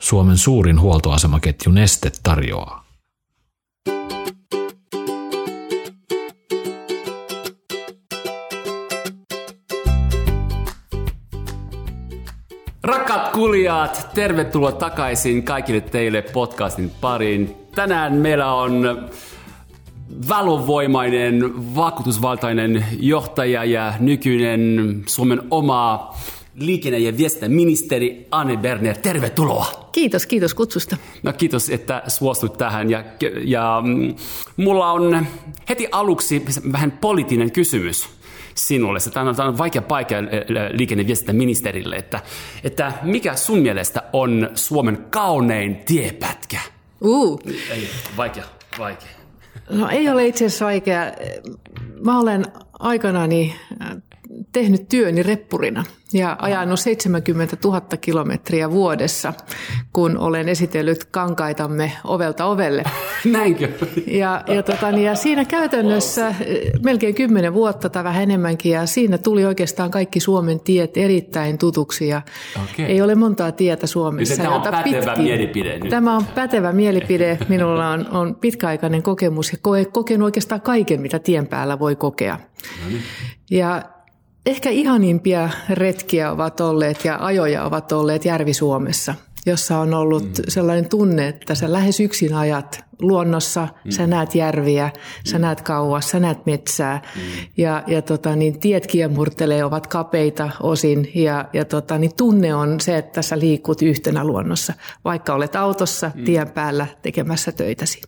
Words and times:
Suomen 0.00 0.38
suurin 0.38 0.80
huoltoasemaketju 0.80 1.72
Neste 1.72 2.10
tarjoaa. 2.22 2.86
Rakkaat 12.82 13.32
kuulijat, 13.32 14.08
tervetuloa 14.14 14.72
takaisin 14.72 15.42
kaikille 15.42 15.80
teille 15.80 16.22
podcastin 16.22 16.90
pariin. 17.00 17.56
Tänään 17.74 18.12
meillä 18.12 18.54
on 18.54 19.08
valovoimainen, 20.28 21.52
vakuutusvaltainen 21.74 22.86
johtaja 22.98 23.64
ja 23.64 23.94
nykyinen 24.00 25.02
Suomen 25.06 25.42
oma 25.50 26.14
liikenne- 26.56 26.98
ja 26.98 27.16
viestintäministeri 27.16 28.26
Anne 28.30 28.56
Berner. 28.56 28.96
Tervetuloa! 28.96 29.88
Kiitos, 29.92 30.26
kiitos 30.26 30.54
kutsusta. 30.54 30.96
No 31.22 31.32
kiitos, 31.32 31.70
että 31.70 32.02
suostut 32.06 32.58
tähän. 32.58 32.90
Ja, 32.90 33.04
ja 33.44 33.82
mm, 33.84 34.14
mulla 34.56 34.92
on 34.92 35.26
heti 35.68 35.88
aluksi 35.92 36.44
vähän 36.72 36.92
poliittinen 36.92 37.50
kysymys 37.52 38.08
sinulle. 38.54 38.98
Tämä 39.12 39.28
on, 39.28 39.36
tämä 39.36 39.48
on 39.48 39.58
vaikea 39.58 39.82
paikka 39.82 40.14
liikenne- 40.72 41.02
ja 41.02 41.06
viestintäministerille, 41.06 41.96
että, 41.96 42.20
että 42.64 42.92
mikä 43.02 43.36
sun 43.36 43.58
mielestä 43.58 44.02
on 44.12 44.50
Suomen 44.54 44.98
kaunein 45.10 45.76
tiepätkä? 45.76 46.60
Uh. 47.00 47.40
Ei, 47.70 47.88
vaikea, 48.16 48.44
vaikea. 48.78 49.08
No 49.70 49.88
ei 49.88 50.08
ole 50.08 50.26
itse 50.26 50.46
asiassa 50.46 50.64
vaikea. 50.64 51.00
Mä 52.04 52.20
olen 52.20 52.44
aikanani 52.78 53.54
tehnyt 54.52 54.88
työni 54.88 55.22
reppurina 55.22 55.84
ja 56.12 56.36
ajanut 56.38 56.80
70 56.80 57.56
000 57.64 57.80
kilometriä 57.80 58.70
vuodessa, 58.70 59.32
kun 59.92 60.18
olen 60.18 60.48
esitellyt 60.48 61.04
kankaitamme 61.04 61.92
ovelta 62.04 62.44
ovelle. 62.44 62.82
Näinkö? 63.24 63.68
Ja, 64.06 64.44
ja, 64.46 64.62
tota, 64.62 64.92
niin, 64.92 65.04
ja 65.04 65.14
siinä 65.14 65.44
käytännössä 65.44 66.34
melkein 66.82 67.14
kymmenen 67.14 67.54
vuotta 67.54 67.88
tai 67.88 68.04
vähän 68.04 68.22
enemmänkin, 68.22 68.72
ja 68.72 68.86
siinä 68.86 69.18
tuli 69.18 69.44
oikeastaan 69.44 69.90
kaikki 69.90 70.20
Suomen 70.20 70.60
tiet 70.60 70.96
erittäin 70.96 71.58
tutuksi, 71.58 72.08
ja 72.08 72.22
okay. 72.56 72.84
ei 72.84 73.02
ole 73.02 73.14
montaa 73.14 73.52
tietä 73.52 73.86
Suomessa. 73.86 74.36
Tämä 74.36 74.54
on 74.54 74.62
pätevä 74.62 74.82
pitkin, 74.82 75.24
mielipide 75.24 75.78
nyt. 75.78 75.90
Tämä 75.90 76.16
on 76.16 76.24
pätevä 76.34 76.72
mielipide. 76.72 77.38
Minulla 77.48 77.90
on, 77.90 78.08
on 78.10 78.34
pitkäaikainen 78.34 79.02
kokemus 79.02 79.52
ja 79.52 79.58
kokenut 79.92 80.24
oikeastaan 80.24 80.60
kaiken, 80.60 81.00
mitä 81.00 81.18
tien 81.18 81.46
päällä 81.46 81.78
voi 81.78 81.96
kokea. 81.96 82.34
No 82.34 82.88
niin. 82.88 83.02
Ja 83.50 83.95
Ehkä 84.46 84.70
ihanimpia 84.70 85.50
retkiä 85.70 86.30
ovat 86.30 86.60
olleet 86.60 87.04
ja 87.04 87.18
ajoja 87.20 87.64
ovat 87.64 87.92
olleet 87.92 88.24
Järvi-Suomessa, 88.24 89.14
jossa 89.46 89.78
on 89.78 89.94
ollut 89.94 90.38
mm. 90.38 90.44
sellainen 90.48 90.88
tunne, 90.88 91.28
että 91.28 91.54
sä 91.54 91.72
lähes 91.72 92.00
yksin 92.00 92.34
ajat 92.34 92.84
luonnossa, 93.00 93.68
mm. 93.84 93.90
sä 93.90 94.06
näet 94.06 94.34
järviä, 94.34 94.86
mm. 94.86 95.30
sä 95.30 95.38
näet 95.38 95.60
kauas, 95.60 96.10
sä 96.10 96.20
näet 96.20 96.46
metsää 96.46 97.02
mm. 97.16 97.22
ja, 97.56 97.82
ja 97.86 98.02
tota, 98.02 98.36
niin 98.36 98.60
tiet 98.60 98.86
kiemurtelee, 98.86 99.64
ovat 99.64 99.86
kapeita 99.86 100.50
osin 100.62 101.10
ja, 101.14 101.44
ja 101.52 101.64
tota, 101.64 101.98
niin 101.98 102.16
tunne 102.16 102.54
on 102.54 102.80
se, 102.80 102.96
että 102.96 103.22
sä 103.22 103.38
liikut 103.38 103.82
yhtenä 103.82 104.24
luonnossa, 104.24 104.72
vaikka 105.04 105.34
olet 105.34 105.56
autossa 105.56 106.10
mm. 106.14 106.24
tien 106.24 106.50
päällä 106.50 106.86
tekemässä 107.02 107.52
töitäsi. 107.52 108.00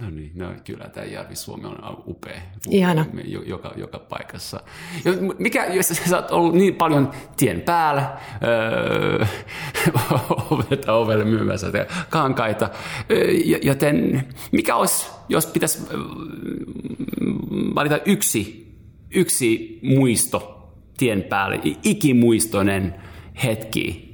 No 0.00 0.10
niin, 0.10 0.32
no 0.34 0.54
kyllä 0.64 0.84
tämä 0.84 1.06
Järvi-Suomi 1.06 1.66
on 1.66 2.02
upea. 2.06 2.40
Ihana. 2.70 3.06
Joka, 3.46 3.72
joka 3.76 3.98
paikassa. 3.98 4.60
Ja 5.04 5.12
mikä, 5.38 5.66
jos 5.66 5.88
sä 5.88 6.16
oot 6.16 6.30
ollut 6.30 6.54
niin 6.54 6.74
paljon 6.74 7.10
tien 7.36 7.60
päällä, 7.60 8.18
öö, 8.42 9.26
ovelta 10.50 10.92
ovelle 10.92 11.24
myymässä 11.24 11.66
kankaita, 12.10 12.70
öö, 13.10 13.30
joten 13.62 14.28
mikä 14.52 14.76
olisi, 14.76 15.06
jos 15.28 15.46
pitäisi 15.46 15.78
valita 17.74 17.98
yksi, 18.06 18.68
yksi 19.14 19.80
muisto 19.82 20.56
tien 20.98 21.22
päälle, 21.22 21.60
ikimuistoinen 21.82 22.94
hetki 23.44 24.10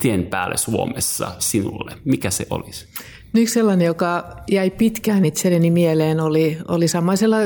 tien 0.00 0.26
päälle 0.26 0.56
Suomessa 0.56 1.32
sinulle, 1.38 1.92
mikä 2.04 2.30
se 2.30 2.46
olisi? 2.50 2.88
No 3.34 3.40
yksi 3.40 3.54
sellainen, 3.54 3.86
joka 3.86 4.36
jäi 4.50 4.70
pitkään 4.70 5.24
itselleni 5.24 5.70
mieleen, 5.70 6.20
oli, 6.20 6.58
oli 6.68 6.88
samaisella 6.88 7.36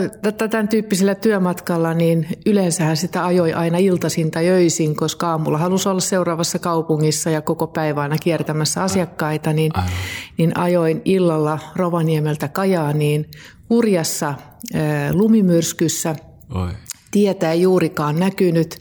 tämän 0.50 0.68
tyyppisellä 0.68 1.14
työmatkalla, 1.14 1.94
niin 1.94 2.26
yleensähän 2.46 2.96
sitä 2.96 3.24
ajoi 3.24 3.52
aina 3.52 3.78
iltaisin 3.78 4.30
tai 4.30 4.48
öisin, 4.48 4.96
koska 4.96 5.30
aamulla 5.30 5.58
halusi 5.58 5.88
olla 5.88 6.00
seuraavassa 6.00 6.58
kaupungissa 6.58 7.30
ja 7.30 7.42
koko 7.42 7.66
päivä 7.66 8.02
aina 8.02 8.16
kiertämässä 8.18 8.82
asiakkaita, 8.82 9.52
niin, 9.52 9.72
niin 10.38 10.58
ajoin 10.58 11.02
illalla 11.04 11.58
Rovaniemeltä 11.76 12.48
Kajaaniin 12.48 13.30
hurjassa 13.70 14.34
lumimyrskyssä. 15.12 16.16
Oi. 16.54 16.70
Tietä 17.10 17.52
ei 17.52 17.62
juurikaan 17.62 18.18
näkynyt 18.18 18.78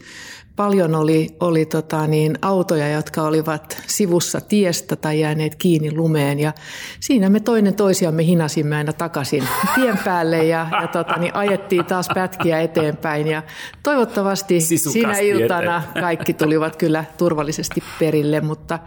paljon 0.58 0.94
oli, 0.94 1.36
oli 1.40 1.66
tota 1.66 2.06
niin, 2.06 2.38
autoja, 2.42 2.88
jotka 2.88 3.22
olivat 3.22 3.82
sivussa 3.86 4.40
tiestä 4.40 4.96
tai 4.96 5.20
jääneet 5.20 5.54
kiinni 5.54 5.96
lumeen. 5.96 6.38
Ja 6.38 6.52
siinä 7.00 7.28
me 7.28 7.40
toinen 7.40 7.74
toisiamme 7.74 8.24
hinasimme 8.24 8.76
aina 8.76 8.92
takaisin 8.92 9.48
tien 9.74 9.98
päälle 10.04 10.44
ja, 10.44 10.66
ja 10.82 10.88
tota 10.88 11.16
niin, 11.16 11.34
ajettiin 11.34 11.84
taas 11.84 12.08
pätkiä 12.14 12.60
eteenpäin. 12.60 13.26
Ja 13.26 13.42
toivottavasti 13.82 14.60
Sisukasti 14.60 14.92
siinä 14.92 15.18
iltana 15.18 15.82
kaikki 16.00 16.34
tulivat 16.34 16.76
kyllä 16.76 17.04
turvallisesti 17.18 17.82
perille, 17.98 18.40
mutta 18.40 18.78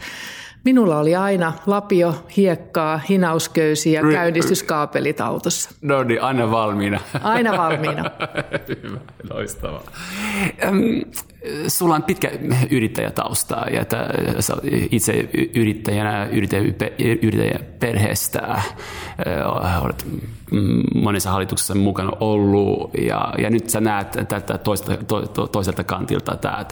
Minulla 0.64 1.00
oli 1.00 1.16
aina 1.16 1.54
lapio, 1.66 2.26
hiekkaa, 2.38 2.98
hinausköysi 3.10 3.92
ja 3.92 4.02
käynnistyskaapelit 4.12 5.22
autossa. 5.22 5.70
No 5.82 6.04
niin, 6.04 6.22
aina 6.22 6.52
valmiina. 6.52 7.00
Aina 7.24 7.58
valmiina. 7.58 8.04
Hyvä, 8.84 9.00
loistavaa. 9.34 9.84
Sulla 11.68 11.96
on 11.96 12.04
pitkä 12.04 12.32
yrittäjätausta 12.72 13.56
ja 13.72 13.82
että 13.82 14.10
itse 14.92 15.30
yrittäjänä, 15.56 16.26
yrittäjä, 16.26 17.60
perheestä 17.80 18.62
olet 19.82 20.06
monessa 20.96 21.32
hallituksessa 21.32 21.76
mukana 21.76 22.12
ollut 22.20 22.92
ja, 22.98 23.34
ja 23.38 23.50
nyt 23.50 23.70
sä 23.70 23.82
näet 23.82 24.12
tätä 24.12 24.58
toista, 24.58 24.98
to, 24.98 25.22
to, 25.22 25.48
toiselta 25.48 25.84
kantilta 25.84 26.36
tämä, 26.38 26.66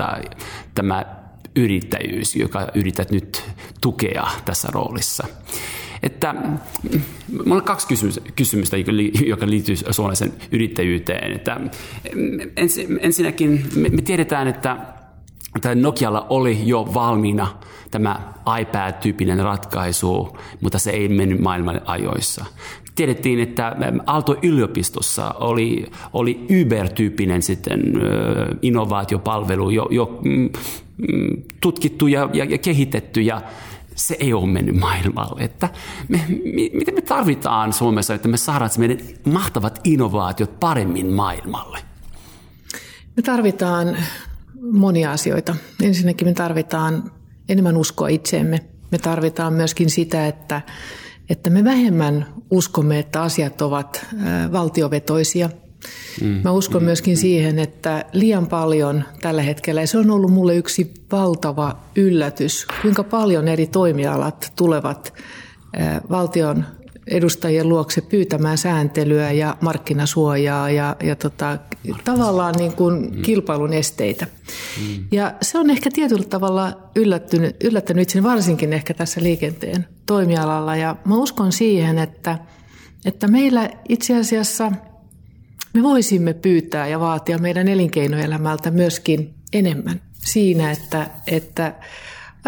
tämä 0.75 1.18
yrittäjyys, 1.55 2.35
joka 2.35 2.67
yrität 2.75 3.11
nyt 3.11 3.43
tukea 3.81 4.27
tässä 4.45 4.67
roolissa. 4.71 5.27
Että 6.03 6.35
minulla 7.27 7.55
on 7.55 7.63
kaksi 7.63 7.87
kysymystä, 8.35 8.77
joka 9.25 9.49
liittyy 9.49 9.75
suomalaisen 9.91 10.33
yrittäjyyteen. 10.51 11.31
Että 11.31 11.61
ensinnäkin 13.01 13.65
me 13.75 14.01
tiedetään, 14.01 14.47
että 14.47 14.77
että 15.55 15.75
Nokialla 15.75 16.25
oli 16.29 16.67
jo 16.67 16.89
valmiina 16.93 17.47
tämä 17.91 18.33
iPad-tyyppinen 18.61 19.39
ratkaisu, 19.39 20.37
mutta 20.61 20.79
se 20.79 20.91
ei 20.91 21.09
mennyt 21.09 21.39
maailman 21.39 21.81
ajoissa. 21.85 22.45
Tiedettiin, 22.99 23.39
että 23.39 23.75
Aalto-yliopistossa 24.05 25.31
oli, 25.31 25.85
oli 26.13 26.47
Uber-tyyppinen 26.61 27.41
sitten 27.41 27.81
innovaatiopalvelu 28.61 29.69
jo, 29.69 29.87
jo 29.91 30.19
mm, 30.23 30.49
mm, 30.97 31.43
tutkittu 31.61 32.07
ja, 32.07 32.29
ja, 32.33 32.45
ja 32.45 32.57
kehitetty 32.57 33.21
ja 33.21 33.41
se 33.95 34.17
ei 34.19 34.33
ole 34.33 34.47
mennyt 34.47 34.75
maailmalle. 34.75 35.43
Että 35.43 35.69
me, 36.07 36.25
me, 36.27 36.69
miten 36.73 36.95
me 36.95 37.01
tarvitaan 37.01 37.73
Suomessa, 37.73 38.13
että 38.13 38.27
me 38.27 38.37
saadaan 38.37 38.69
meidän 38.77 38.97
mahtavat 39.25 39.79
innovaatiot 39.83 40.59
paremmin 40.59 41.07
maailmalle? 41.07 41.79
Me 43.17 43.23
tarvitaan 43.23 43.97
monia 44.71 45.11
asioita. 45.11 45.55
Ensinnäkin 45.83 46.27
me 46.27 46.33
tarvitaan 46.33 47.11
enemmän 47.49 47.77
uskoa 47.77 48.07
itseemme. 48.07 48.59
Me 48.91 48.97
tarvitaan 48.97 49.53
myöskin 49.53 49.89
sitä, 49.89 50.27
että, 50.27 50.61
että 51.29 51.49
me 51.49 51.63
vähemmän 51.63 52.25
uskomme, 52.51 52.99
että 52.99 53.21
asiat 53.21 53.61
ovat 53.61 54.05
valtiovetoisia. 54.51 55.49
Mm, 56.21 56.41
Mä 56.43 56.51
uskon 56.51 56.81
mm, 56.81 56.85
myöskin 56.85 57.13
mm. 57.13 57.19
siihen, 57.19 57.59
että 57.59 58.05
liian 58.13 58.47
paljon 58.47 59.03
tällä 59.21 59.41
hetkellä, 59.41 59.81
ja 59.81 59.87
se 59.87 59.97
on 59.97 60.11
ollut 60.11 60.31
mulle 60.31 60.55
yksi 60.55 60.93
valtava 61.11 61.79
yllätys, 61.95 62.67
kuinka 62.81 63.03
paljon 63.03 63.47
eri 63.47 63.67
toimialat 63.67 64.53
tulevat 64.55 65.13
valtion 66.09 66.65
edustajien 67.09 67.69
luokse 67.69 68.01
pyytämään 68.01 68.57
sääntelyä 68.57 69.31
ja 69.31 69.57
markkinasuojaa 69.61 70.69
ja, 70.69 70.95
ja 71.03 71.15
tota, 71.15 71.57
tavallaan 72.03 72.55
niin 72.55 72.73
kuin 72.73 73.15
mm. 73.15 73.21
kilpailun 73.21 73.73
esteitä. 73.73 74.27
Mm. 74.87 75.03
Ja 75.11 75.33
se 75.41 75.57
on 75.57 75.69
ehkä 75.69 75.89
tietyllä 75.93 76.23
tavalla 76.23 76.77
yllättänyt, 76.95 77.63
yllättänyt 77.63 78.01
itse 78.01 78.23
varsinkin 78.23 78.73
ehkä 78.73 78.93
tässä 78.93 79.23
liikenteen 79.23 79.87
toimialalla. 80.05 80.75
Ja 80.75 80.95
mä 81.05 81.15
uskon 81.15 81.51
siihen, 81.51 81.99
että, 81.99 82.37
että 83.05 83.27
meillä 83.27 83.69
itse 83.89 84.17
asiassa 84.17 84.71
me 85.73 85.83
voisimme 85.83 86.33
pyytää 86.33 86.87
ja 86.87 86.99
vaatia 86.99 87.37
meidän 87.37 87.67
elinkeinoelämältä 87.67 88.71
myöskin 88.71 89.33
enemmän 89.53 90.01
siinä, 90.13 90.71
että, 90.71 91.07
että 91.27 91.73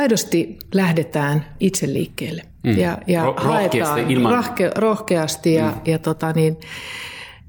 aidosti 0.02 0.58
lähdetään 0.74 1.46
itse 1.60 1.94
liikkeelle 1.94 2.42
mm. 2.64 2.78
ja, 2.78 2.98
ja 3.08 3.26
Ro- 3.26 3.42
haetaan 3.42 4.12
ilman... 4.12 4.34
rohke, 4.34 4.72
rohkeasti 4.76 5.54
ja, 5.54 5.66
mm. 5.72 5.82
ja 5.86 6.00
tota 6.00 6.34
niin, 6.34 6.58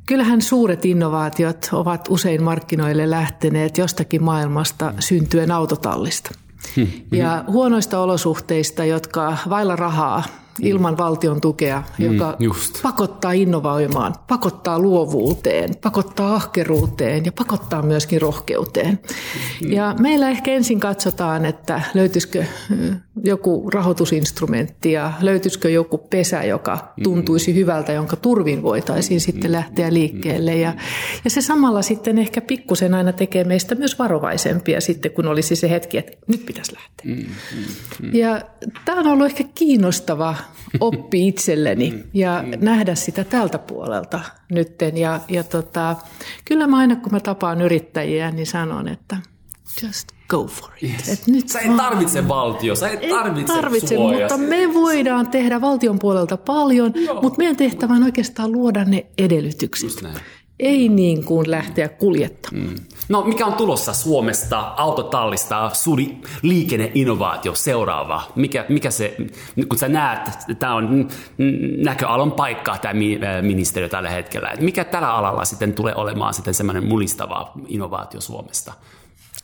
Kyllähän 0.06 0.42
suuret 0.42 0.84
innovaatiot 0.84 1.68
ovat 1.72 2.08
usein 2.08 2.42
markkinoille 2.42 3.10
lähteneet 3.10 3.78
jostakin 3.78 4.22
maailmasta 4.22 4.90
mm. 4.90 4.96
syntyen 5.00 5.50
autotallista. 5.50 6.30
Hmm. 6.76 6.86
Ja 7.12 7.44
huonoista 7.46 7.98
olosuhteista, 7.98 8.84
jotka 8.84 9.36
vailla 9.48 9.76
rahaa 9.76 10.24
ilman 10.60 10.96
valtion 10.96 11.40
tukea, 11.40 11.82
mm, 11.98 12.04
joka 12.04 12.36
mm, 12.38 12.44
just. 12.44 12.82
pakottaa 12.82 13.32
innovoimaan, 13.32 14.14
pakottaa 14.28 14.78
luovuuteen, 14.78 15.76
pakottaa 15.76 16.34
ahkeruuteen 16.34 17.24
ja 17.24 17.32
pakottaa 17.32 17.82
myöskin 17.82 18.22
rohkeuteen. 18.22 18.98
Mm. 19.62 19.72
Ja 19.72 19.94
meillä 19.98 20.30
ehkä 20.30 20.50
ensin 20.50 20.80
katsotaan, 20.80 21.44
että 21.46 21.82
löytyisikö 21.94 22.44
joku 23.24 23.70
rahoitusinstrumentti 23.70 24.92
ja 24.92 25.12
löytyisikö 25.20 25.70
joku 25.70 25.98
pesä, 25.98 26.44
joka 26.44 26.92
tuntuisi 27.02 27.54
hyvältä, 27.54 27.92
jonka 27.92 28.16
turvin 28.16 28.62
voitaisiin 28.62 29.20
sitten 29.20 29.52
lähteä 29.52 29.92
liikkeelle. 29.92 30.56
Ja, 30.56 30.74
ja 31.24 31.30
se 31.30 31.40
samalla 31.40 31.82
sitten 31.82 32.18
ehkä 32.18 32.40
pikkusen 32.40 32.94
aina 32.94 33.12
tekee 33.12 33.44
meistä 33.44 33.74
myös 33.74 33.98
varovaisempia 33.98 34.80
sitten, 34.80 35.12
kun 35.12 35.26
olisi 35.26 35.56
se 35.56 35.70
hetki, 35.70 35.98
että 35.98 36.12
nyt 36.26 36.46
pitäisi 36.46 36.74
lähteä. 36.74 37.34
Ja 38.12 38.40
tämä 38.84 39.00
on 39.00 39.06
ollut 39.06 39.26
ehkä 39.26 39.44
kiinnostava 39.54 40.36
oppi 40.80 41.28
itselleni 41.28 42.04
ja 42.14 42.44
nähdä 42.60 42.94
sitä 42.94 43.24
tältä 43.24 43.58
puolelta 43.58 44.20
nytten. 44.50 44.96
Ja, 44.96 45.20
ja 45.28 45.44
tota, 45.44 45.96
kyllä 46.44 46.66
mä 46.66 46.78
aina 46.78 46.96
kun 46.96 47.12
mä 47.12 47.20
tapaan 47.20 47.60
yrittäjiä, 47.60 48.30
niin 48.30 48.46
sanon, 48.46 48.88
että 48.88 49.16
just 49.82 50.11
go 50.32 50.46
for 50.46 50.70
it. 50.82 50.90
Yes. 50.90 51.08
Et 51.08 51.26
nyt 51.26 51.48
sä 51.48 51.60
et 51.60 51.76
tarvitse 51.76 52.28
valtio, 52.28 52.74
sä 52.74 52.88
et 52.88 53.08
tarvitse, 53.08 53.52
tarvitse 53.52 53.96
mutta 53.96 54.38
me 54.38 54.74
voidaan 54.74 55.30
tehdä 55.30 55.60
valtion 55.60 55.98
puolelta 55.98 56.36
paljon, 56.36 56.92
Joo. 56.94 57.22
mutta 57.22 57.38
meidän 57.38 57.56
tehtävä 57.56 57.94
on 57.94 58.02
oikeastaan 58.02 58.52
luoda 58.52 58.84
ne 58.84 59.06
edellytykset. 59.18 60.04
Ei 60.60 60.88
niin 60.88 61.24
kuin 61.24 61.50
lähteä 61.50 61.88
kuljettamaan. 61.88 62.66
Mm. 62.66 62.74
No 63.08 63.22
mikä 63.24 63.46
on 63.46 63.52
tulossa 63.52 63.92
Suomesta 63.92 64.60
autotallista 64.60 65.70
suuri 65.72 66.20
liikenneinnovaatio 66.42 67.54
seuraava? 67.54 68.22
Mikä, 68.36 68.66
mikä 68.68 68.90
se, 68.90 69.16
kun 69.68 69.78
sä 69.78 69.88
näet, 69.88 70.28
että 70.28 70.54
tämä 70.54 70.74
on 70.74 71.08
näköalon 71.84 72.32
paikka 72.32 72.78
tämä 72.78 72.94
ministeriö 73.42 73.88
tällä 73.88 74.10
hetkellä. 74.10 74.52
Mikä 74.60 74.84
tällä 74.84 75.14
alalla 75.14 75.44
sitten 75.44 75.72
tulee 75.72 75.94
olemaan 75.94 76.34
sitten 76.34 76.54
semmoinen 76.54 76.86
mulistava 76.86 77.52
innovaatio 77.68 78.20
Suomesta? 78.20 78.72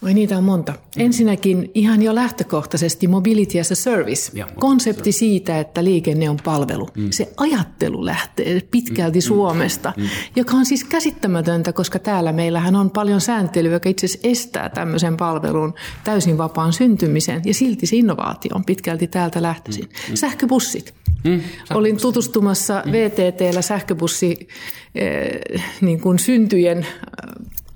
Oi 0.03 0.15
niitä 0.15 0.39
on 0.39 0.45
monta. 0.45 0.75
Ensinnäkin 0.97 1.71
ihan 1.75 2.03
jo 2.03 2.15
lähtökohtaisesti 2.15 3.06
mobility 3.06 3.61
as 3.61 3.73
a 3.73 3.75
service. 3.75 4.33
Ja, 4.35 4.47
Konsepti 4.59 5.12
siitä, 5.12 5.59
että 5.61 5.85
liikenne 5.85 6.31
on 6.31 6.37
palvelu. 6.45 6.89
Mm. 6.97 7.11
Se 7.11 7.33
ajattelu 7.37 8.05
lähtee 8.05 8.61
pitkälti 8.71 9.19
mm, 9.19 9.23
mm 9.23 9.27
Suomesta, 9.27 9.93
mm, 9.97 10.03
mm. 10.03 10.09
joka 10.37 10.56
on 10.56 10.67
siis 10.67 10.85
käsittämätöntä, 10.85 11.73
koska 11.73 11.99
täällä 11.99 12.33
meillähän 12.33 12.77
on 12.77 12.91
paljon 12.91 13.21
sääntelyä, 13.21 13.73
joka 13.73 13.89
itse 13.89 14.06
asiassa 14.06 14.29
estää 14.29 14.69
tämmöisen 14.69 15.17
palvelun 15.17 15.75
täysin 16.05 16.39
vapaan 16.39 16.73
syntymisen. 16.73 17.43
Ja 17.44 17.55
silti 17.55 17.87
se 17.87 17.97
innovaatio 17.97 18.51
on 18.55 18.65
pitkälti 18.65 19.06
täältä 19.06 19.43
lähtöisin. 19.43 19.85
Mm, 19.85 20.11
mm. 20.11 20.17
Sähköbussit. 20.17 20.94
Mm, 21.25 21.41
Olin 21.75 21.97
tutustumassa 21.97 22.83
mm. 22.87 22.93
VTTllä 22.93 23.62
sähköbussi 23.62 24.49
eh, 24.94 25.62
niin 25.81 26.01
kuin 26.01 26.19
syntyjen 26.19 26.87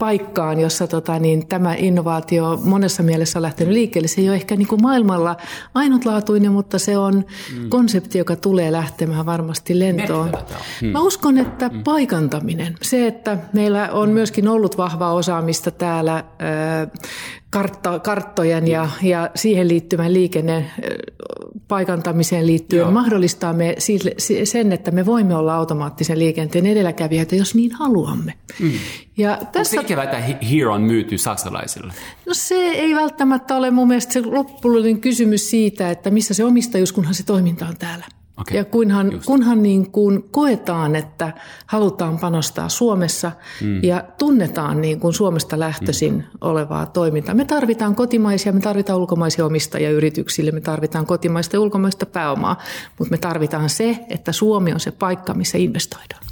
paikkaan, 0.03 0.61
jossa 0.61 0.87
tota, 0.87 1.19
niin 1.19 1.47
tämä 1.47 1.75
innovaatio 1.75 2.61
monessa 2.65 3.03
mielessä 3.03 3.39
on 3.39 3.43
lähtenyt 3.43 3.75
liikkeelle. 3.75 4.09
Se 4.09 4.21
ei 4.21 4.29
ole 4.29 4.37
ehkä 4.37 4.57
niin 4.57 4.69
kuin 4.69 4.83
maailmalla 4.83 5.37
ainutlaatuinen, 5.75 6.53
mutta 6.53 6.79
se 6.79 6.99
on 6.99 7.25
mm. 7.57 7.69
konsepti, 7.69 8.19
joka 8.19 8.37
tulee 8.37 8.73
lähtemään 8.73 9.27
varmasti 9.27 9.79
lentoon. 9.79 10.33
Mm. 10.83 10.89
Mä 10.89 11.01
uskon, 11.01 11.39
että 11.39 11.69
mm. 11.69 11.83
paikantaminen, 11.83 12.75
se, 12.83 13.07
että 13.07 13.39
meillä 13.53 13.89
on 13.93 14.09
myöskin 14.09 14.49
ollut 14.49 14.79
vahvaa 14.79 15.13
osaamista 15.13 15.71
täällä 15.71 16.25
kartta, 17.53 17.99
karttojen 17.99 18.69
ja, 18.69 18.89
ja 19.03 19.31
siihen 19.35 19.69
liittyvän 19.69 20.15
liikenne 20.15 20.71
paikantamiseen 21.69 22.47
liittyen 22.47 22.81
Joo. 22.81 22.91
mahdollistaa 22.91 23.53
me 23.53 23.77
sen, 24.45 24.73
että 24.73 24.91
me 24.91 25.07
voimme 25.07 25.35
olla 25.35 25.55
automaattisen 25.55 26.19
liikenteen 26.19 26.67
edelläkävijöitä, 26.67 27.37
jos 27.37 27.55
niin 27.55 27.73
haluamme. 27.73 28.35
Mm. 28.61 28.73
Ja 29.17 29.39
tässä... 29.53 29.81
Onko 29.81 29.89
se 29.89 29.95
ikävä, 29.95 30.03
että 30.03 30.47
Hero 30.47 30.73
on 30.73 30.83
myyty 30.83 31.19
saksalaisille? 31.19 31.93
No 32.27 32.35
se 32.35 32.55
ei 32.55 32.95
välttämättä 32.95 33.57
ole 33.57 33.71
mun 33.71 33.89
mielestä 33.89 34.13
se 34.13 34.21
loppujen 34.21 35.01
kysymys 35.01 35.51
siitä, 35.51 35.91
että 35.91 36.11
missä 36.11 36.35
se 36.35 36.45
omistajuus, 36.45 36.93
kunhan 36.93 37.15
se 37.15 37.23
toiminta 37.23 37.67
on 37.67 37.77
täällä. 37.77 38.05
Okay. 38.41 38.57
Ja 38.57 38.65
kunhan, 38.65 39.21
kunhan 39.27 39.63
niin 39.63 39.91
kuin 39.91 40.23
koetaan, 40.31 40.97
että 40.97 41.33
halutaan 41.67 42.19
panostaa 42.19 42.69
Suomessa 42.69 43.33
mm. 43.61 43.83
ja 43.83 44.05
tunnetaan 44.19 44.81
niin 44.81 45.01
kuin 45.01 45.15
Suomesta 45.15 45.59
lähtöisin 45.59 46.15
mm. 46.15 46.23
olevaa 46.41 46.87
toimintaa. 46.87 47.35
Me 47.35 47.45
tarvitaan 47.45 47.95
kotimaisia, 47.95 48.53
me 48.53 48.61
tarvitaan 48.61 48.99
ulkomaisia 48.99 49.47
omistajia 49.47 49.91
yrityksille, 49.91 50.51
me 50.51 50.61
tarvitaan 50.61 51.07
kotimaista 51.07 51.57
ja 51.57 51.61
ulkomaista 51.61 52.07
pääomaa, 52.07 52.57
mutta 52.99 53.11
me 53.11 53.19
tarvitaan 53.19 53.69
se, 53.69 53.99
että 54.09 54.33
Suomi 54.33 54.73
on 54.73 54.81
se 54.81 54.91
paikka, 54.91 55.35
missä 55.35 55.59
investoidaan. 55.59 56.23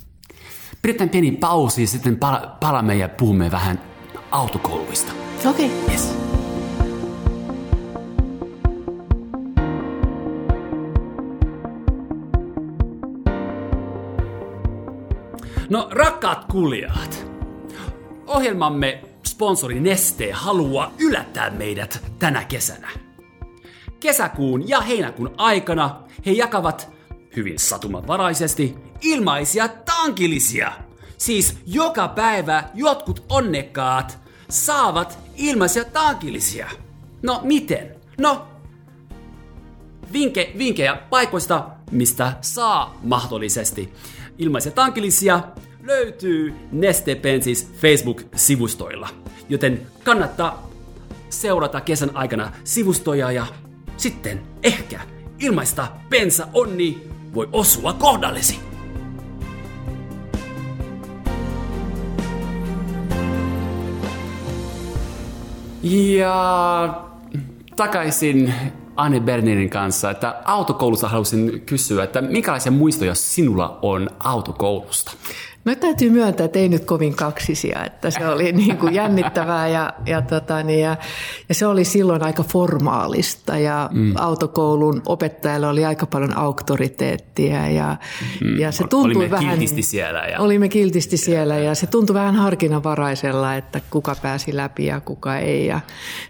Pidetään 0.83 1.11
pieni 1.11 1.33
pausi 1.33 1.83
ja 1.83 1.87
sitten 1.87 2.19
palaamme 2.61 2.97
ja 2.97 3.09
puhumme 3.09 3.51
vähän 3.51 3.81
autokouluista. 4.31 5.13
Okei. 5.51 5.67
Okay. 5.67 5.93
Yes. 5.95 6.30
No 15.71 15.89
rakkaat 15.91 16.45
kuulijat, 16.45 17.27
ohjelmamme 18.27 19.03
sponsori 19.27 19.81
Neste 19.81 20.33
haluaa 20.33 20.93
yllättää 20.99 21.51
meidät 21.51 22.03
tänä 22.19 22.45
kesänä. 22.45 22.89
Kesäkuun 24.01 24.69
ja 24.69 24.81
heinäkuun 24.81 25.35
aikana 25.37 26.03
he 26.27 26.33
jakavat 26.33 26.91
hyvin 27.37 27.59
satumavaraisesti 27.59 28.77
ilmaisia 29.03 29.69
tankillisia. 29.69 30.73
Siis 31.19 31.59
joka 31.67 32.09
päivä 32.09 32.65
jotkut 32.75 33.25
onnekkaat 33.29 34.19
saavat 34.49 35.19
ilmaisia 35.37 35.85
tankillisia. 35.85 36.71
No 37.23 37.41
miten? 37.43 37.97
No, 38.19 38.49
vinke, 40.13 40.53
vinkkejä 40.59 40.95
paikoista, 41.11 41.67
mistä 41.91 42.33
saa 42.41 42.99
mahdollisesti 43.03 43.93
ilmaisia 44.41 44.73
tankillisia 44.73 45.41
löytyy 45.83 46.55
Neste 46.73 47.15
Pensis 47.15 47.73
Facebook-sivustoilla. 47.73 49.09
Joten 49.49 49.87
kannattaa 50.05 50.71
seurata 51.29 51.81
kesän 51.81 52.17
aikana 52.17 52.53
sivustoja 52.65 53.33
ja 53.33 53.47
sitten 53.97 54.41
ehkä 54.63 55.01
ilmaista 55.39 55.89
pensa 56.09 56.49
onni 56.55 57.09
voi 57.35 57.49
osua 57.53 57.93
kohdallesi. 57.93 58.61
Ja 65.83 67.05
takaisin 67.77 68.55
Anne 69.01 69.21
Bernerin 69.21 69.71
kanssa, 69.71 70.11
että 70.11 70.35
autokoulussa 70.45 71.09
halusin 71.09 71.61
kysyä, 71.61 72.05
että 72.05 72.21
minkälaisia 72.21 72.73
muistoja 72.73 73.15
sinulla 73.15 73.79
on 73.83 74.11
autokoulusta? 74.19 75.13
No 75.65 75.75
täytyy 75.75 76.11
myöntää, 76.11 76.45
että 76.45 76.59
ei 76.59 76.69
nyt 76.69 76.85
kovin 76.85 77.17
kaksisia, 77.17 77.85
että 77.85 78.11
se 78.11 78.29
oli 78.29 78.53
niin 78.63 78.77
kuin 78.77 78.95
jännittävää 78.95 79.69
ja, 79.69 79.93
ja, 80.07 80.23
tota, 80.23 80.63
niin, 80.63 80.81
ja, 80.81 80.97
ja 81.49 81.55
se 81.55 81.67
oli 81.67 81.85
silloin 81.85 82.23
aika 82.23 82.43
formaalista 82.43 83.59
ja 83.59 83.89
mm. 83.93 84.13
autokoulun 84.17 85.03
opettajalla 85.07 85.69
oli 85.69 85.85
aika 85.85 86.07
paljon 86.07 86.39
auktoriteettia 86.39 87.69
ja, 87.69 87.97
mm. 88.41 88.59
ja 88.59 88.73
se 88.73 88.85
tuntui 88.89 89.17
olimme 89.17 89.31
vähän... 89.31 89.51
kiltisti 89.51 89.83
siellä. 89.83 90.21
Ja... 90.21 90.41
Olimme 90.41 90.69
kiltisti 90.69 91.17
siellä 91.17 91.57
ja 91.57 91.75
se 91.75 91.87
tuntui 91.87 92.15
vähän 92.15 92.35
harkinnanvaraisella, 92.35 93.55
että 93.55 93.81
kuka 93.91 94.17
pääsi 94.23 94.57
läpi 94.57 94.87
ja 94.87 95.01
kuka 95.01 95.37
ei 95.37 95.67
ja 95.67 95.81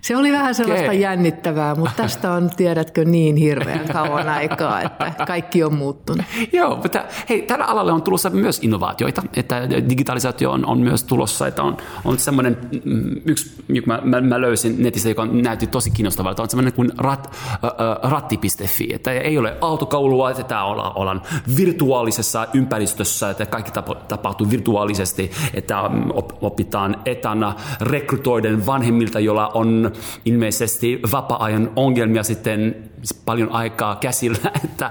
se 0.01 0.17
oli 0.17 0.33
vähän 0.33 0.55
sellaista 0.55 0.87
okay. 0.87 0.97
jännittävää, 0.97 1.75
mutta 1.75 2.03
tästä 2.03 2.33
on, 2.33 2.51
tiedätkö, 2.57 3.05
niin 3.05 3.37
hirveän 3.37 3.89
kauan 3.93 4.29
aikaa, 4.29 4.83
että 4.83 5.15
kaikki 5.27 5.65
on 5.65 5.75
muuttunut. 5.75 6.27
Joo, 6.53 6.77
mutta 6.77 7.05
hei, 7.29 7.43
tällä 7.43 7.65
alalla 7.65 7.93
on 7.93 8.03
tulossa 8.03 8.31
myös 8.31 8.59
innovaatioita 8.63 9.20
haasteita, 9.21 9.59
että 9.59 9.89
digitalisaatio 9.89 10.51
on, 10.51 10.67
on 10.67 10.79
myös 10.79 11.05
tulossa, 11.05 11.47
että 11.47 11.63
on, 11.63 11.77
on 12.05 12.19
semmoinen, 12.19 12.59
mm, 12.85 13.21
yksi, 13.25 13.65
joka 13.69 13.87
mä, 13.87 14.01
mä, 14.05 14.21
mä 14.21 14.41
löysin 14.41 14.83
netistä, 14.83 15.09
joka 15.09 15.27
näytti 15.27 15.67
tosi 15.67 15.91
kiinnostavalta, 15.91 16.43
on 16.43 16.51
semmoinen 16.51 16.73
kuin 16.73 16.93
rat, 16.99 17.37
äh, 17.65 18.11
ratti.fi, 18.11 18.89
että 18.93 19.13
ei 19.13 19.39
ole 19.39 19.57
autokoulua, 19.61 20.31
että 20.31 20.43
tämä 20.43 20.65
ollaan, 20.65 20.93
ollaan 20.95 21.23
virtuaalisessa 21.57 22.47
ympäristössä, 22.55 23.31
että 23.31 23.47
kaikki 23.47 23.71
tapahtuu 24.09 24.51
virtuaalisesti, 24.51 25.31
että 25.55 25.89
mm, 25.89 26.11
opitaan 26.41 26.97
etänä 27.05 27.55
rekrytoiden 27.81 28.67
vanhemmilta, 28.67 29.21
joilla 29.21 29.49
on 29.49 29.93
ilmeisesti 30.25 31.01
vapaa-ajan 31.13 31.71
ongelmia 31.77 32.23
sitten 32.23 32.90
paljon 33.25 33.53
aikaa 33.53 33.97
käsillä, 33.97 34.51
että, 34.65 34.91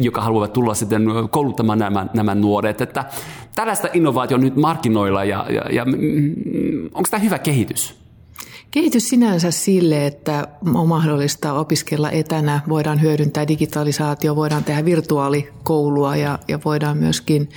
joka 0.00 0.20
haluavat 0.20 0.52
tulla 0.52 0.74
sitten 0.74 1.06
kouluttamaan 1.30 1.78
nämä, 1.78 2.06
nämä 2.14 2.34
nuoret. 2.34 2.80
Että 2.80 3.04
tällaista 3.54 3.88
innovaatio 3.94 4.36
nyt 4.36 4.56
markkinoilla 4.56 5.24
ja, 5.24 5.46
ja, 5.50 5.62
ja 5.72 5.84
onko 6.94 7.08
tämä 7.10 7.22
hyvä 7.22 7.38
kehitys? 7.38 8.07
Kehitys 8.70 9.08
sinänsä 9.08 9.50
sille, 9.50 10.06
että 10.06 10.48
on 10.74 10.88
mahdollista 10.88 11.52
opiskella 11.52 12.10
etänä, 12.10 12.60
voidaan 12.68 13.02
hyödyntää 13.02 13.48
digitalisaatio, 13.48 14.36
voidaan 14.36 14.64
tehdä 14.64 14.84
virtuaalikoulua 14.84 16.16
ja, 16.16 16.38
ja 16.48 16.58
voidaan 16.64 16.98
myöskin 16.98 17.48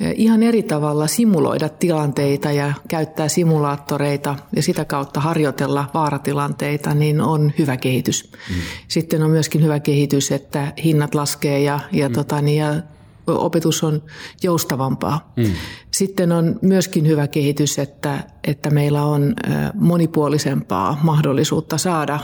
eh, 0.00 0.14
ihan 0.16 0.42
eri 0.42 0.62
tavalla 0.62 1.06
simuloida 1.06 1.68
tilanteita 1.68 2.52
ja 2.52 2.72
käyttää 2.88 3.28
simulaattoreita 3.28 4.36
ja 4.56 4.62
sitä 4.62 4.84
kautta 4.84 5.20
harjoitella 5.20 5.90
vaaratilanteita, 5.94 6.94
niin 6.94 7.20
on 7.20 7.52
hyvä 7.58 7.76
kehitys. 7.76 8.32
Mm. 8.48 8.54
Sitten 8.88 9.22
on 9.22 9.30
myöskin 9.30 9.62
hyvä 9.62 9.80
kehitys, 9.80 10.32
että 10.32 10.72
hinnat 10.84 11.14
laskee 11.14 11.60
ja, 11.60 11.80
ja, 11.92 12.08
mm. 12.08 12.14
tota, 12.14 12.40
niin, 12.40 12.58
ja 12.58 12.82
opetus 13.26 13.84
on 13.84 14.02
joustavampaa. 14.42 15.32
Mm. 15.36 15.52
Sitten 15.90 16.32
on 16.32 16.58
myöskin 16.62 17.06
hyvä 17.06 17.28
kehitys, 17.28 17.78
että, 17.78 18.24
että 18.46 18.70
meillä 18.70 19.04
on 19.04 19.34
monipuolisempaa 19.74 20.98
mahdollisuutta 21.02 21.78
saada 21.78 22.20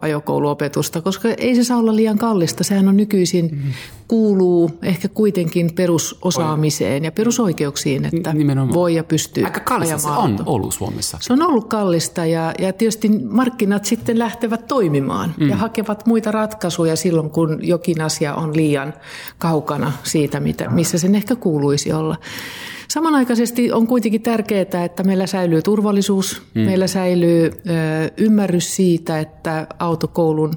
ajokouluopetusta, 0.00 1.00
koska 1.00 1.28
ei 1.28 1.54
se 1.54 1.64
saa 1.64 1.78
olla 1.78 1.96
liian 1.96 2.18
kallista. 2.18 2.64
Sehän 2.64 2.88
on 2.88 2.96
nykyisin 2.96 3.48
mm 3.52 3.72
kuuluu 4.12 4.70
ehkä 4.82 5.08
kuitenkin 5.08 5.74
perusosaamiseen 5.74 7.04
ja 7.04 7.12
perusoikeuksiin, 7.12 8.04
että 8.04 8.32
Nimenomaan. 8.32 8.74
voi 8.74 8.94
ja 8.94 9.04
pystyy 9.04 9.44
Aika 9.44 9.60
kallista 9.60 9.98
se 9.98 10.08
on 10.08 10.38
ollut 10.46 10.74
Suomessa. 10.74 11.18
Se 11.20 11.32
on 11.32 11.42
ollut 11.42 11.68
kallista 11.68 12.26
ja, 12.26 12.54
ja 12.58 12.72
tietysti 12.72 13.08
markkinat 13.08 13.84
sitten 13.84 14.18
lähtevät 14.18 14.66
toimimaan 14.66 15.34
mm. 15.40 15.48
ja 15.48 15.56
hakevat 15.56 16.06
muita 16.06 16.32
ratkaisuja 16.32 16.96
silloin, 16.96 17.30
kun 17.30 17.58
jokin 17.62 18.00
asia 18.00 18.34
on 18.34 18.56
liian 18.56 18.94
kaukana 19.38 19.92
siitä, 20.02 20.40
mitä, 20.40 20.70
missä 20.70 20.98
sen 20.98 21.14
ehkä 21.14 21.36
kuuluisi 21.36 21.92
olla. 21.92 22.16
Samanaikaisesti 22.92 23.72
on 23.72 23.86
kuitenkin 23.86 24.22
tärkeää, 24.22 24.84
että 24.84 25.02
meillä 25.02 25.26
säilyy 25.26 25.62
turvallisuus, 25.62 26.42
mm. 26.54 26.60
meillä 26.60 26.86
säilyy 26.86 27.50
ö, 27.50 27.70
ymmärrys 28.16 28.76
siitä, 28.76 29.18
että 29.18 29.66
autokoulun 29.78 30.54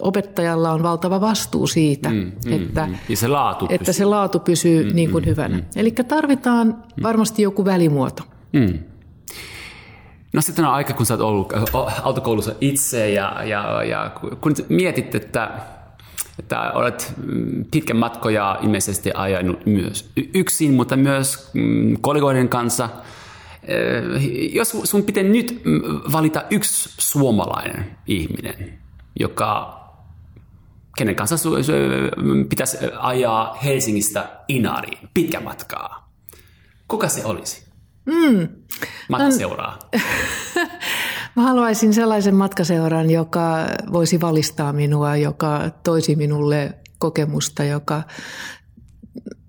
opettajalla 0.00 0.72
on 0.72 0.82
valtava 0.82 1.20
vastuu 1.20 1.66
siitä, 1.66 2.08
mm, 2.08 2.32
mm, 2.46 2.52
että, 2.52 2.86
mm. 2.86 2.94
Ja 3.08 3.16
se 3.16 3.28
laatu 3.28 3.64
että 3.64 3.78
pysyy. 3.78 3.94
se 3.94 4.04
laatu 4.04 4.38
pysyy 4.38 4.84
mm, 4.84 4.94
niin 4.94 5.10
kuin 5.10 5.24
mm, 5.24 5.30
hyvänä. 5.30 5.56
Mm. 5.56 5.64
Eli 5.76 5.90
tarvitaan 5.90 6.66
mm. 6.66 7.02
varmasti 7.02 7.42
joku 7.42 7.64
välimuoto. 7.64 8.22
Mm. 8.52 8.78
No 10.32 10.40
sitten 10.40 10.64
on 10.64 10.72
aika, 10.72 10.94
kun 10.94 11.06
sä 11.06 11.14
oot 11.14 11.20
ollut 11.20 11.52
autokoulussa 12.02 12.54
itse 12.60 13.10
ja, 13.10 13.44
ja, 13.44 13.82
ja 13.84 14.10
kun 14.40 14.54
mietit, 14.68 15.14
että 15.14 15.50
että 16.38 16.72
olet 16.72 17.14
mm, 17.16 17.64
pitkän 17.70 17.96
matkoja 17.96 18.58
ilmeisesti 18.62 19.10
ajanut 19.14 19.66
myös 19.66 20.10
yksin, 20.34 20.74
mutta 20.74 20.96
myös 20.96 21.50
mm, 21.54 21.96
kollegoiden 22.00 22.48
kanssa. 22.48 22.88
Eh, 23.62 24.54
jos 24.54 24.76
sun 24.84 25.02
pitää 25.02 25.22
nyt 25.22 25.62
mm, 25.64 25.80
valita 26.12 26.44
yksi 26.50 26.90
suomalainen 26.98 27.96
ihminen, 28.06 28.78
joka 29.20 29.82
kenen 30.96 31.16
kanssa 31.16 31.36
pitäisi 32.48 32.76
ajaa 33.00 33.54
Helsingistä 33.64 34.28
Inariin 34.48 35.08
pitkän 35.14 35.44
matkaa, 35.44 36.12
kuka 36.88 37.08
se 37.08 37.24
olisi? 37.24 37.72
Mm. 38.06 38.48
Matkaseuraa. 39.08 39.78
Mä 41.36 41.42
haluaisin 41.42 41.94
sellaisen 41.94 42.34
matkaseuran, 42.34 43.10
joka 43.10 43.56
voisi 43.92 44.20
valistaa 44.20 44.72
minua, 44.72 45.16
joka 45.16 45.70
toisi 45.84 46.16
minulle 46.16 46.74
kokemusta, 46.98 47.64
joka 47.64 48.02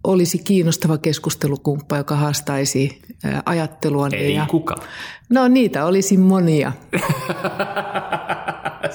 olisi 0.03 0.37
kiinnostava 0.37 0.97
keskustelukumppa, 0.97 1.97
joka 1.97 2.15
haastaisi 2.15 3.01
ajattelua. 3.45 4.07
Ei 4.11 4.33
ja... 4.33 4.45
kuka. 4.49 4.75
No 5.29 5.47
niitä 5.47 5.85
olisi 5.85 6.17
monia. 6.17 6.71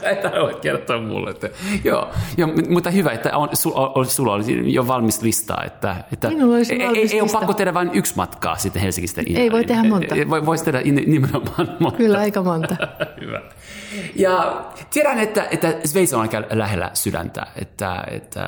Sä 0.08 0.12
et 0.12 0.34
halua 0.34 0.52
kertoa 0.52 1.00
mulle. 1.00 1.30
Että, 1.30 1.50
joo, 1.84 2.08
joo, 2.36 2.50
mutta 2.68 2.90
hyvä, 2.90 3.10
että 3.10 3.36
on, 3.36 3.48
sulla, 3.52 4.04
sulla 4.04 4.32
olisi 4.32 4.72
jo 4.72 4.86
valmis 4.86 5.22
listaa. 5.22 5.64
Että, 5.64 6.04
että 6.12 6.28
olisi 6.28 6.72
ei, 6.72 6.86
valmis 6.86 7.12
ei, 7.12 7.16
ei 7.16 7.20
ole 7.20 7.30
pakko 7.32 7.54
tehdä 7.54 7.74
vain 7.74 7.90
yksi 7.94 8.16
matkaa 8.16 8.56
sitten 8.56 8.82
Helsingistä. 8.82 9.22
Ei 9.34 9.52
voi 9.52 9.64
tehdä 9.64 9.82
monta. 9.82 10.14
Voisi 10.46 10.64
tehdä 10.64 10.80
nimenomaan 11.06 11.76
monta. 11.80 11.96
Kyllä, 11.98 12.18
aika 12.18 12.42
monta. 12.42 12.76
hyvä. 13.20 13.42
Ja 14.16 14.64
tiedän, 14.90 15.18
että, 15.18 15.46
että 15.50 15.74
Sveitsi 15.84 16.14
on 16.14 16.20
aika 16.20 16.42
lähellä 16.50 16.90
sydäntä, 16.94 17.46
että, 17.56 18.04
että 18.10 18.46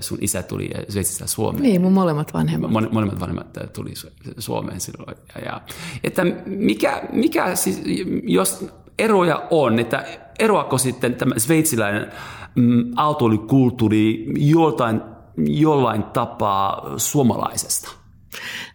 sun 0.00 0.18
isä 0.20 0.42
tuli 0.42 0.70
Sveitsistä 0.88 1.26
Suomeen. 1.26 1.62
Niin, 1.62 1.80
mun 1.80 1.92
molemmat 1.92 2.34
vanhemmat. 2.34 2.70
Mo, 2.70 2.80
molemmat 2.90 3.20
vanhemmat 3.20 3.58
tuli 3.72 3.92
Suomeen 4.38 4.80
silloin. 4.80 5.16
Ja, 5.44 5.60
että 6.04 6.22
mikä, 6.46 7.02
mikä 7.12 7.54
siis, 7.54 7.82
jos 8.22 8.66
eroja 8.98 9.42
on, 9.50 9.78
että 9.78 10.04
eroako 10.40 10.78
sitten 10.78 11.14
tämä 11.14 11.34
sveitsiläinen 11.38 12.12
mm, 12.54 12.92
autoilikulttuuri 12.96 14.26
joltain, 14.36 15.00
jollain 15.36 16.02
tapaa 16.02 16.92
suomalaisesta? 16.96 18.00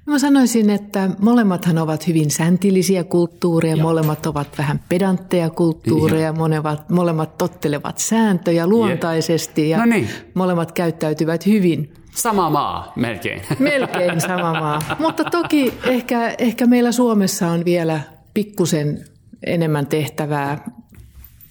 Mä 0.06 0.20
sanoisin, 0.20 0.70
että 0.70 1.10
molemmathan 1.20 1.78
ovat 1.78 2.08
hyvin 2.08 2.32
säntillisiä 2.32 3.04
kulttuureja, 3.04 3.76
Joo. 3.76 3.84
molemmat 3.84 4.26
ovat 4.26 4.48
vähän 4.58 4.80
pedantteja 4.90 5.50
kulttuureja, 5.50 6.34
molemmat, 6.34 6.90
molemmat 6.90 7.38
tottelevat 7.38 7.98
sääntöjä 7.98 8.68
luontaisesti 8.68 9.70
ja 9.70 9.78
no 9.78 9.86
niin. 9.86 10.10
molemmat 10.34 10.72
käyttäytyvät 10.72 11.46
hyvin. 11.46 11.94
Sama 12.12 12.50
maa, 12.50 12.94
melkein. 12.96 13.42
Melkein 13.60 14.22
sama 14.22 14.60
maa. 14.60 14.82
Mutta 15.00 15.24
toki 15.24 15.74
ehkä, 15.84 16.36
ehkä 16.38 16.66
meillä 16.66 16.92
Suomessa 16.92 17.48
on 17.48 17.66
vielä 17.66 18.00
pikkusen 18.34 19.06
enemmän 19.46 19.88
tehtävää 19.88 20.64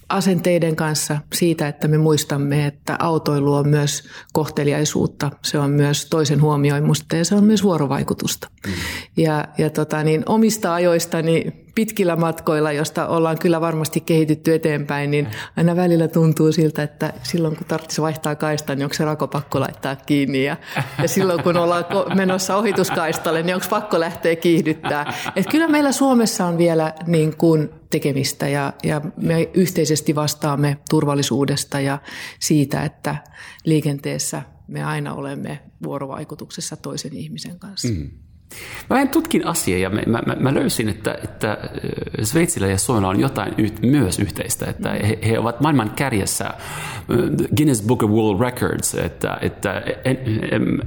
asenteiden 0.09 0.75
kanssa 0.75 1.17
siitä, 1.33 1.67
että 1.67 1.87
me 1.87 1.97
muistamme, 1.97 2.65
että 2.65 2.95
autoilu 2.99 3.53
on 3.53 3.69
myös 3.69 4.03
kohteliaisuutta, 4.33 5.31
se 5.41 5.59
on 5.59 5.71
myös 5.71 6.05
toisen 6.05 6.41
huomioimusta 6.41 7.15
ja 7.15 7.25
se 7.25 7.35
on 7.35 7.43
myös 7.43 7.63
vuorovaikutusta. 7.63 8.47
Mm. 8.67 8.73
Ja, 9.17 9.47
ja 9.57 9.69
tota, 9.69 10.03
niin 10.03 10.23
omista 10.25 10.73
ajoistani 10.73 11.64
pitkillä 11.75 12.15
matkoilla, 12.15 12.71
josta 12.71 13.07
ollaan 13.07 13.39
kyllä 13.39 13.61
varmasti 13.61 14.01
kehitytty 14.01 14.53
eteenpäin, 14.53 15.11
niin 15.11 15.27
aina 15.57 15.75
välillä 15.75 16.07
tuntuu 16.07 16.51
siltä, 16.51 16.83
että 16.83 17.13
silloin 17.23 17.55
kun 17.55 17.67
tarvitsisi 17.67 18.01
vaihtaa 18.01 18.35
kaista, 18.35 18.75
niin 18.75 18.83
onko 18.83 18.93
se 18.93 19.05
rako 19.05 19.27
pakko 19.27 19.59
laittaa 19.59 19.95
kiinni. 19.95 20.43
Ja, 20.43 20.57
ja 21.01 21.07
silloin 21.07 21.43
kun 21.43 21.57
ollaan 21.57 21.85
menossa 22.15 22.55
ohituskaistalle, 22.55 23.43
niin 23.43 23.55
onko 23.55 23.67
pakko 23.69 23.99
lähteä 23.99 24.35
kiihdyttää. 24.35 25.13
Et 25.35 25.47
kyllä 25.49 25.67
meillä 25.67 25.91
Suomessa 25.91 26.45
on 26.45 26.57
vielä 26.57 26.93
niin 27.07 27.37
kuin 27.37 27.69
tekemistä 27.89 28.47
ja, 28.47 28.73
ja 28.83 29.01
me 29.17 29.49
yhteisesti 29.53 30.15
vastaamme 30.15 30.77
turvallisuudesta 30.89 31.79
ja 31.79 31.99
siitä, 32.39 32.83
että 32.83 33.15
liikenteessä 33.65 34.41
me 34.67 34.83
aina 34.83 35.13
olemme 35.13 35.59
vuorovaikutuksessa 35.83 36.75
toisen 36.75 37.13
ihmisen 37.13 37.59
kanssa. 37.59 37.87
Mm. 37.87 38.09
Mä 38.89 39.01
en 39.01 39.09
tutkin 39.09 39.47
asiaa 39.47 39.79
ja 39.79 39.89
mä, 39.89 40.01
mä, 40.25 40.35
mä 40.39 40.53
löysin, 40.53 40.89
että, 40.89 41.17
että 41.23 41.57
Sveitsillä 42.23 42.67
ja 42.67 42.77
Suomella 42.77 43.07
on 43.07 43.19
jotain 43.19 43.53
yht, 43.57 43.81
myös 43.81 44.19
yhteistä, 44.19 44.65
että 44.65 44.89
he, 44.89 45.19
he 45.27 45.39
ovat 45.39 45.61
maailman 45.61 45.89
kärjessä 45.95 46.53
Guinness 47.57 47.81
Book 47.81 48.03
of 48.03 48.11
World 48.11 48.39
Records, 48.39 48.95
että, 48.95 49.37
että 49.41 49.83
en, 50.05 50.17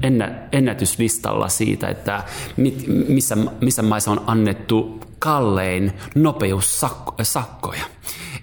ennä, 0.03 0.33
ennätyslistalla 0.53 1.49
siitä, 1.49 1.89
että 1.89 2.25
mit, 2.57 2.85
missä, 3.09 3.37
missä 3.61 3.83
maissa 3.83 4.11
on 4.11 4.25
annettu 4.27 5.01
kallein 5.19 5.93
nopeussakkoja. 6.15 7.85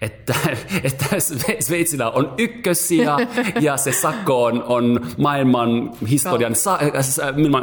Että, 0.01 0.35
että 0.83 1.05
Sveitsillä 1.59 2.09
on 2.09 2.33
ykkössiä 2.37 3.17
ja 3.61 3.77
se 3.77 3.91
sakko 3.91 4.43
on, 4.43 4.63
on 4.67 5.07
maailman, 5.17 5.91
historian, 6.09 6.55
sa, 6.55 6.79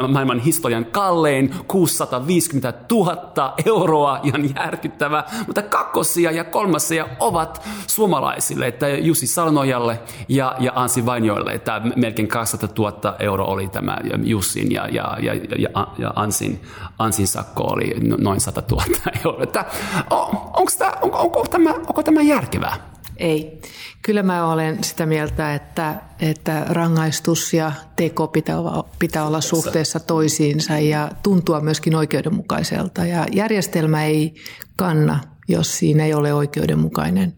maailman 0.07 0.39
historian 0.39 0.85
kallein 0.85 1.55
650 1.67 2.73
000 2.91 3.53
euroa, 3.65 4.19
ihan 4.23 4.55
järkyttävä, 4.55 5.23
mutta 5.47 5.61
kakkosia 5.61 6.31
ja 6.31 6.43
kolmasia 6.43 7.07
ovat 7.19 7.61
suomalaisille, 7.87 8.67
että 8.67 8.87
Jussi 8.87 9.27
Salnojalle 9.27 9.99
ja, 10.29 10.55
ja 10.59 10.71
Ansi 10.75 11.05
Vainjoille, 11.05 11.51
että 11.51 11.81
melkein 11.95 12.27
200 12.27 12.69
000 12.77 13.15
euroa 13.19 13.47
oli 13.47 13.67
tämä 13.67 13.97
Jussin 14.23 14.71
ja, 14.71 14.87
ja, 14.87 15.17
ja, 15.21 15.33
ja, 15.57 15.87
ja 15.97 16.13
Ansin, 16.15 16.61
Ansin 16.99 17.27
sakko 17.27 17.63
oli 17.63 17.93
noin 18.17 18.41
100 18.41 18.63
000 18.71 18.85
euroa. 19.25 19.43
Että, 19.43 19.65
onko, 20.09 20.71
tämä, 20.77 20.91
onko, 21.01 21.17
onko, 21.17 21.45
tämä, 21.49 21.73
onko 21.73 22.03
tämä 22.03 22.21
järkevää? 22.27 22.93
Ei. 23.17 23.61
Kyllä 24.01 24.23
mä 24.23 24.47
olen 24.47 24.83
sitä 24.83 25.05
mieltä, 25.05 25.55
että, 25.55 26.01
että 26.19 26.65
rangaistus 26.69 27.53
ja 27.53 27.71
teko 27.95 28.27
pitää 28.27 28.59
olla, 28.59 28.85
pitää 28.99 29.25
olla 29.25 29.41
suhteessa 29.41 29.99
toisiinsa 29.99 30.79
ja 30.79 31.11
tuntua 31.23 31.61
myöskin 31.61 31.95
oikeudenmukaiselta. 31.95 33.05
Ja 33.05 33.25
järjestelmä 33.31 34.03
ei 34.03 34.35
kanna, 34.75 35.19
jos 35.47 35.77
siinä 35.77 36.05
ei 36.05 36.13
ole 36.13 36.33
oikeudenmukainen 36.33 37.33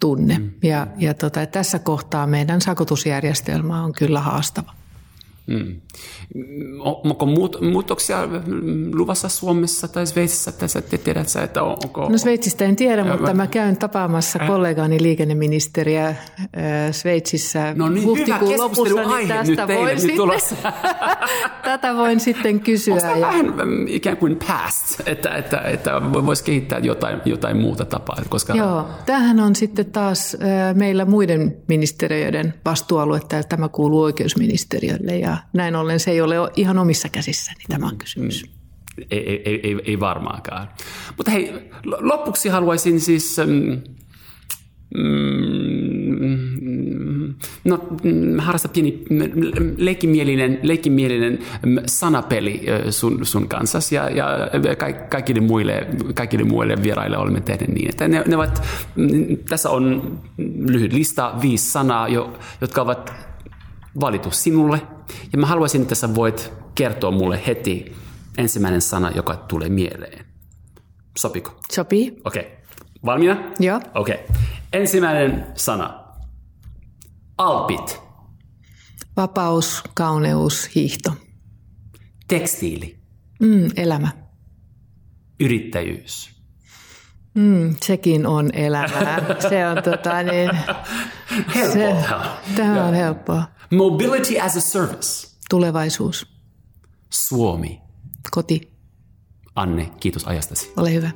tunne. 0.00 0.38
Mm. 0.38 0.50
Ja, 0.62 0.86
ja 0.98 1.14
tota, 1.14 1.46
tässä 1.46 1.78
kohtaa 1.78 2.26
meidän 2.26 2.60
sakotusjärjestelmä 2.60 3.84
on 3.84 3.92
kyllä 3.92 4.20
haastava. 4.20 4.72
Mm. 5.46 5.80
Onko 6.80 7.26
muut, 7.26 7.60
muutoksia 7.60 8.28
luvassa 8.94 9.28
Suomessa 9.28 9.88
tai 9.88 10.06
Sveitsissä? 10.06 10.52
Tässä 10.52 10.82
te 10.82 10.98
tiedät 10.98 11.28
sä, 11.28 11.42
että 11.42 11.62
onko... 11.62 12.08
No 12.08 12.18
Sveitsistä 12.18 12.64
en 12.64 12.76
tiedä, 12.76 13.02
ja, 13.02 13.12
mutta 13.12 13.34
mä 13.34 13.46
käyn 13.46 13.76
tapaamassa 13.76 14.38
äh. 14.42 14.48
kollegaani 14.48 15.02
liikenneministeriä 15.02 16.06
äh, 16.08 16.16
Sveitsissä 16.90 17.74
no 17.76 17.88
niin, 17.88 18.04
huhtikuun 18.04 18.52
hyvä 18.52 18.62
lopussa. 18.62 19.16
Niin 19.16 19.28
tästä 19.28 19.42
nyt 19.44 19.66
teille 19.66 19.84
voin 19.84 20.00
sitten, 20.00 20.62
tätä 21.64 21.94
voin 21.96 22.20
sitten 22.20 22.60
kysyä. 22.60 22.94
Onko 22.94 23.06
ja... 23.06 23.20
vähän 23.20 23.46
mm, 23.46 23.86
ikään 23.88 24.16
kuin 24.16 24.38
past, 24.46 25.00
että, 25.06 25.36
että, 25.36 25.58
että 25.58 25.92
voisi 26.12 26.44
kehittää 26.44 26.78
jotain, 26.78 27.20
jotain 27.24 27.56
muuta 27.56 27.84
tapaa? 27.84 28.22
Koska... 28.28 28.54
Joo, 28.54 28.86
tämähän 29.06 29.40
on 29.40 29.56
sitten 29.56 29.86
taas 29.86 30.36
äh, 30.42 30.74
meillä 30.74 31.04
muiden 31.04 31.56
ministeriöiden 31.68 32.54
vastuualue, 32.64 33.20
tämä 33.48 33.68
kuuluu 33.68 34.02
oikeusministeriölle 34.02 35.18
ja 35.18 35.35
näin 35.52 35.76
ollen 35.76 36.00
se 36.00 36.10
ei 36.10 36.20
ole 36.20 36.34
ihan 36.56 36.78
omissa 36.78 37.08
käsissäni 37.08 37.60
tämä 37.68 37.90
kysymys. 37.98 38.44
Mm. 38.46 38.52
Ei, 39.10 39.42
ei, 39.44 39.60
ei, 39.62 39.78
ei 39.84 40.00
varmaankaan. 40.00 40.68
Mutta 41.16 41.30
hei, 41.30 41.70
lopuksi 41.84 42.48
haluaisin 42.48 43.00
siis... 43.00 43.36
Mm, 43.46 43.80
no, 47.64 47.88
harrasta 48.38 48.68
pieni 48.68 49.04
leikkimielinen, 49.76 50.58
leikkimielinen 50.62 51.38
sanapeli 51.86 52.66
sun, 52.90 53.26
sun 53.26 53.48
kanssa 53.48 53.78
ja, 53.94 54.10
ja 54.10 54.26
kaikille, 55.08 55.40
muille, 55.40 55.86
kaikille 56.14 56.44
muille 56.44 56.82
vieraille 56.82 57.18
olemme 57.18 57.40
tehneet 57.40 57.74
niin, 57.74 57.88
että 57.88 58.08
ne, 58.08 58.22
ne 58.26 58.36
ovat, 58.36 58.62
mm, 58.96 59.36
tässä 59.48 59.70
on 59.70 60.18
lyhyt 60.68 60.92
lista, 60.92 61.34
viisi 61.42 61.70
sanaa, 61.70 62.08
jo, 62.08 62.38
jotka 62.60 62.82
ovat 62.82 63.35
valitu 64.00 64.30
sinulle. 64.30 64.82
Ja 65.32 65.38
mä 65.38 65.46
haluaisin, 65.46 65.82
että 65.82 65.94
sä 65.94 66.14
voit 66.14 66.52
kertoa 66.74 67.10
mulle 67.10 67.46
heti 67.46 67.96
ensimmäinen 68.38 68.80
sana, 68.80 69.10
joka 69.10 69.36
tulee 69.36 69.68
mieleen. 69.68 70.26
Sopiko? 71.18 71.60
Sopii. 71.72 72.20
Okei. 72.24 72.42
Okay. 72.42 72.56
Valmiina? 73.04 73.52
Joo. 73.58 73.80
Okei. 73.94 74.14
Okay. 74.14 74.36
Ensimmäinen 74.72 75.46
sana. 75.54 76.04
Alpit. 77.38 78.00
Vapaus, 79.16 79.82
kauneus, 79.94 80.74
hiihto. 80.74 81.12
Tekstiili. 82.28 82.98
Mm, 83.40 83.70
elämä. 83.76 84.08
Yrittäjyys. 85.40 86.35
Mm, 87.36 87.76
sekin 87.84 88.26
on 88.26 88.50
elämää. 88.52 89.20
Se 89.48 89.66
on 89.66 89.82
tota 89.82 90.22
niin... 90.22 90.50
Helppoa. 91.54 91.72
Se, 91.72 92.54
tämä 92.56 92.84
on 92.84 92.94
helppoa. 92.94 93.42
Mobility 93.70 94.40
as 94.40 94.56
a 94.56 94.60
service. 94.60 95.28
Tulevaisuus. 95.50 96.26
Suomi. 97.10 97.80
Koti. 98.30 98.72
Anne, 99.54 99.90
kiitos 100.00 100.24
ajastasi. 100.24 100.72
Ole 100.76 100.92
hyvä. 100.92 101.10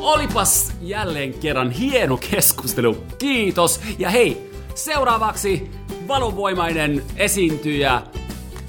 Olipas 0.00 0.72
jälleen 0.90 1.34
kerran 1.34 1.70
hieno 1.70 2.16
keskustelu. 2.30 2.96
Kiitos. 3.18 3.80
Ja 3.98 4.10
hei, 4.10 4.50
seuraavaksi 4.74 5.70
valovoimainen 6.08 7.02
esiintyjä 7.16 8.02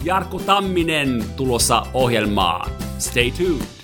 Jarkko 0.04 0.40
Tamminen 0.40 1.24
tulossa 1.38 1.86
ohjelmaan. 1.94 2.72
Stay 3.00 3.32
tuned. 3.32 3.81